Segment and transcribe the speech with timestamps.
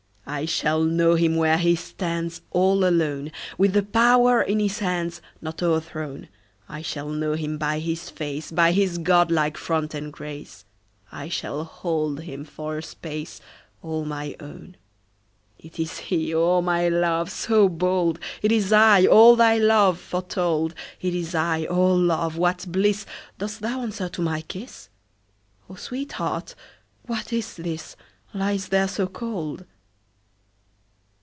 [0.23, 4.79] I shall know him where he stands All alone, 10 With the power in his
[4.79, 6.29] hands Not o'erthrown;
[6.69, 10.63] I shall know him by his face, By his godlike front and grace;
[11.11, 13.39] I shall hold him for a space
[13.81, 14.77] 15 All my own!
[15.59, 17.29] It is he—O my love!
[17.29, 18.17] So bold!
[18.41, 20.73] It is I—all thy love Foretold!
[21.01, 23.05] 20 It is I—O love, what bliss!
[23.37, 24.87] Dost thou answer to my kiss?
[25.69, 26.55] O sweetheart!
[27.05, 27.97] what is this
[28.33, 29.65] Lieth there so cold?